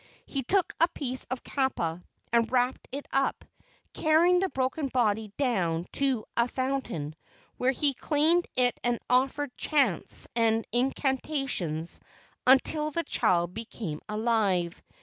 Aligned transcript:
He 0.25 0.41
took 0.41 0.73
a 0.79 0.87
piece 0.87 1.25
of 1.25 1.43
kapa 1.43 2.03
and 2.33 2.51
wrapped 2.51 2.87
it 2.91 3.07
up, 3.13 3.45
carrying 3.93 4.39
the 4.39 4.49
broken 4.49 4.87
body 4.87 5.31
down 5.37 5.85
to 5.91 6.25
a 6.35 6.45
foun¬ 6.45 6.83
tain, 6.83 7.13
where 7.57 7.69
he 7.69 7.93
cleansed 7.93 8.47
it 8.55 8.79
and 8.83 8.97
offered 9.11 9.55
chants 9.57 10.27
and 10.35 10.65
incantations 10.71 11.99
until 12.47 12.89
the 12.89 13.03
child 13.03 13.53
became 13.53 13.99
alive. 14.09 14.81